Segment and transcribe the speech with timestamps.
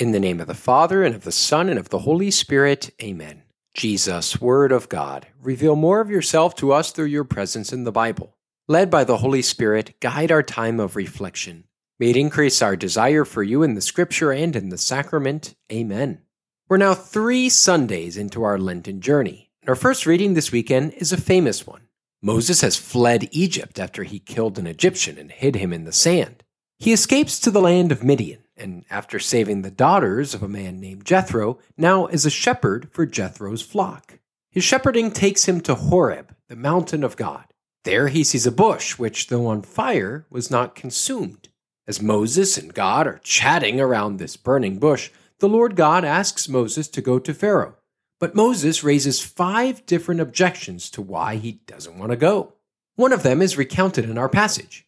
[0.00, 2.88] In the name of the Father, and of the Son, and of the Holy Spirit,
[3.02, 3.42] amen.
[3.74, 7.92] Jesus, Word of God, reveal more of yourself to us through your presence in the
[7.92, 8.34] Bible.
[8.66, 11.64] Led by the Holy Spirit, guide our time of reflection.
[11.98, 15.54] May it increase our desire for you in the Scripture and in the sacrament.
[15.70, 16.22] Amen.
[16.66, 19.50] We're now three Sundays into our Lenten journey.
[19.66, 21.82] Our first reading this weekend is a famous one.
[22.22, 26.42] Moses has fled Egypt after he killed an Egyptian and hid him in the sand.
[26.78, 30.78] He escapes to the land of Midian and after saving the daughters of a man
[30.80, 34.18] named Jethro, now is a shepherd for Jethro's flock.
[34.50, 37.44] His shepherding takes him to Horeb, the mountain of God.
[37.84, 41.48] There he sees a bush which, though on fire, was not consumed.
[41.86, 46.88] As Moses and God are chatting around this burning bush, the Lord God asks Moses
[46.88, 47.76] to go to Pharaoh.
[48.18, 52.52] But Moses raises five different objections to why he doesn't want to go.
[52.96, 54.86] One of them is recounted in our passage.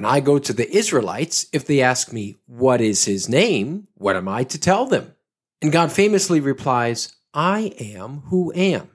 [0.00, 3.86] When I go to the Israelites, if they ask me, What is his name?
[3.96, 5.14] what am I to tell them?
[5.60, 8.88] And God famously replies, I am who am.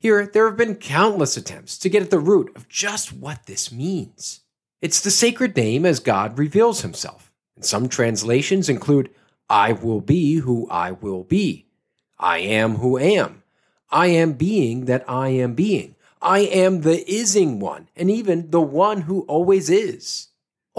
[0.00, 3.72] Here, there have been countless attempts to get at the root of just what this
[3.72, 4.40] means.
[4.82, 7.32] It's the sacred name as God reveals himself.
[7.56, 9.08] And some translations include,
[9.48, 11.68] I will be who I will be.
[12.18, 13.44] I am who am.
[13.90, 15.96] I am being that I am being.
[16.20, 20.26] I am the ising one, and even the one who always is.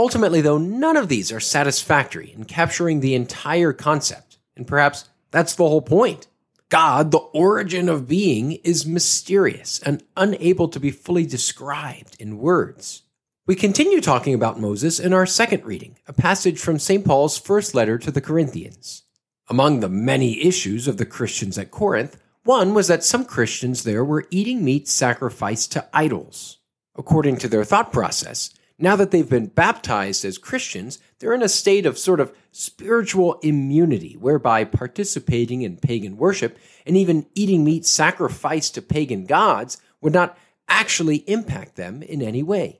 [0.02, 5.53] Ultimately, though, none of these are satisfactory in capturing the entire concept, and perhaps that's
[5.53, 6.25] the whole point.
[6.69, 13.03] God, the origin of being, is mysterious and unable to be fully described in words.
[13.45, 17.05] We continue talking about Moses in our second reading, a passage from St.
[17.05, 19.03] Paul's first letter to the Corinthians.
[19.49, 24.03] Among the many issues of the Christians at Corinth, one was that some Christians there
[24.03, 26.58] were eating meat sacrificed to idols.
[26.97, 28.49] According to their thought process,
[28.81, 33.39] now that they've been baptized as Christians, they're in a state of sort of spiritual
[33.41, 40.13] immunity, whereby participating in pagan worship and even eating meat sacrificed to pagan gods would
[40.13, 40.37] not
[40.67, 42.80] actually impact them in any way.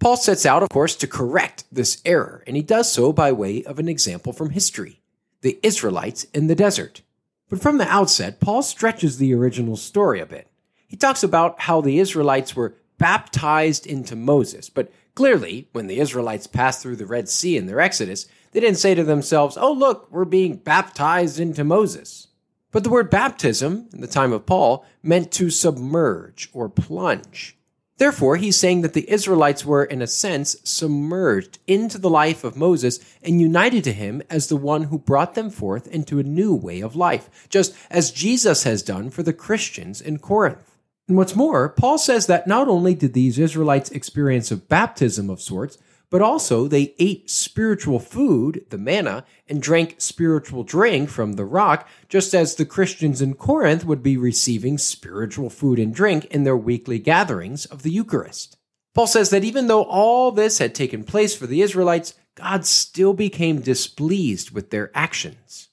[0.00, 3.62] Paul sets out, of course, to correct this error, and he does so by way
[3.64, 5.00] of an example from history
[5.42, 7.02] the Israelites in the desert.
[7.48, 10.48] But from the outset, Paul stretches the original story a bit.
[10.86, 16.46] He talks about how the Israelites were baptized into Moses, but Clearly, when the Israelites
[16.46, 20.08] passed through the Red Sea in their exodus, they didn't say to themselves, Oh, look,
[20.10, 22.28] we're being baptized into Moses.
[22.70, 27.58] But the word baptism, in the time of Paul, meant to submerge or plunge.
[27.98, 32.56] Therefore, he's saying that the Israelites were, in a sense, submerged into the life of
[32.56, 36.54] Moses and united to him as the one who brought them forth into a new
[36.54, 40.71] way of life, just as Jesus has done for the Christians in Corinth.
[41.08, 45.40] And what's more, Paul says that not only did these Israelites experience a baptism of
[45.40, 45.78] sorts,
[46.10, 51.88] but also they ate spiritual food, the manna, and drank spiritual drink from the rock,
[52.08, 56.56] just as the Christians in Corinth would be receiving spiritual food and drink in their
[56.56, 58.58] weekly gatherings of the Eucharist.
[58.94, 63.14] Paul says that even though all this had taken place for the Israelites, God still
[63.14, 65.68] became displeased with their actions.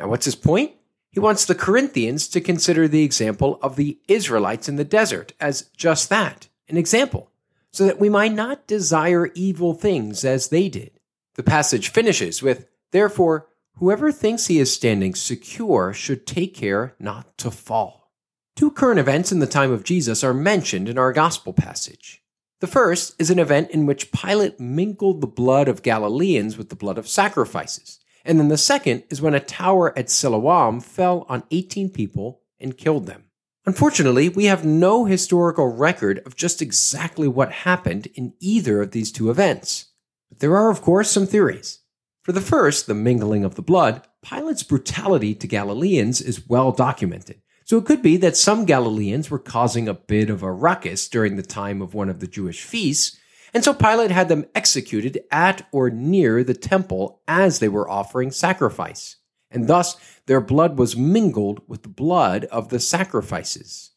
[0.00, 0.72] Now, what's his point?
[1.12, 5.68] He wants the Corinthians to consider the example of the Israelites in the desert as
[5.76, 7.30] just that, an example,
[7.70, 10.92] so that we might not desire evil things as they did.
[11.34, 17.36] The passage finishes with, Therefore, whoever thinks he is standing secure should take care not
[17.38, 18.10] to fall.
[18.56, 22.22] Two current events in the time of Jesus are mentioned in our gospel passage.
[22.60, 26.76] The first is an event in which Pilate mingled the blood of Galileans with the
[26.76, 27.98] blood of sacrifices.
[28.24, 32.78] And then the second is when a tower at Siloam fell on 18 people and
[32.78, 33.24] killed them.
[33.64, 39.12] Unfortunately, we have no historical record of just exactly what happened in either of these
[39.12, 39.92] two events.
[40.28, 41.80] But there are, of course, some theories.
[42.22, 47.40] For the first, the mingling of the blood, Pilate's brutality to Galileans is well documented.
[47.64, 51.36] So it could be that some Galileans were causing a bit of a ruckus during
[51.36, 53.16] the time of one of the Jewish feasts,
[53.52, 58.30] and so Pilate had them executed at or near the temple as they were offering
[58.30, 59.16] sacrifice.
[59.50, 59.96] And thus
[60.26, 63.90] their blood was mingled with the blood of the sacrifices.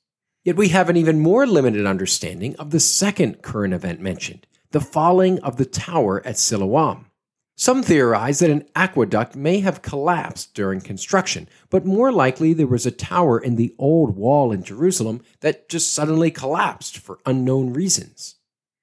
[0.43, 4.81] Yet we have an even more limited understanding of the second current event mentioned, the
[4.81, 7.05] falling of the tower at Siloam.
[7.57, 12.85] Some theorize that an aqueduct may have collapsed during construction, but more likely there was
[12.85, 18.35] a tower in the old wall in Jerusalem that just suddenly collapsed for unknown reasons.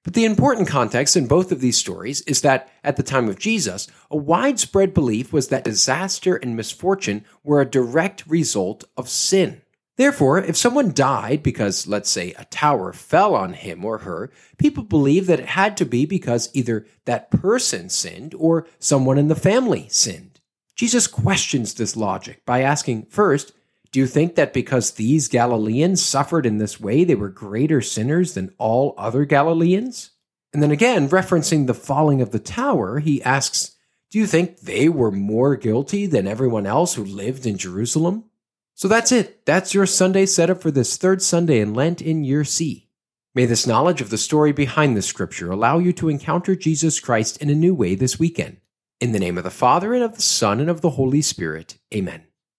[0.03, 3.39] But the important context in both of these stories is that at the time of
[3.39, 9.61] Jesus, a widespread belief was that disaster and misfortune were a direct result of sin.
[9.95, 14.83] Therefore, if someone died because, let's say, a tower fell on him or her, people
[14.83, 19.35] believed that it had to be because either that person sinned or someone in the
[19.35, 20.41] family sinned.
[20.75, 23.53] Jesus questions this logic by asking, first,
[23.93, 28.33] do you think that because these Galileans suffered in this way, they were greater sinners
[28.33, 30.09] than all other Galileans?
[30.51, 33.75] And then again, referencing the falling of the tower, he asks,
[34.09, 38.25] Do you think they were more guilty than everyone else who lived in Jerusalem?
[38.73, 39.45] So that's it.
[39.45, 42.89] That's your Sunday setup for this third Sunday in Lent in year C.
[43.35, 47.37] May this knowledge of the story behind the scripture allow you to encounter Jesus Christ
[47.43, 48.57] in a new way this weekend.
[48.99, 51.77] In the name of the Father, and of the Son, and of the Holy Spirit.
[51.93, 52.23] Amen.